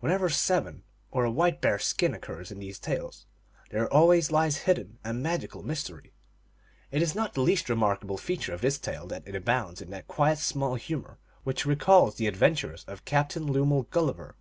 [0.00, 3.24] Whenever seven or a white bear s skin occurs in these tales,
[3.70, 6.10] there always lies hidden a magical mys tery.
[6.90, 7.32] It is not.
[7.32, 11.18] the least remarkable feature of this tale that it abounds in that quiet small humor
[11.44, 14.36] which re calls the adventures of Captain Lemuel Gulliver.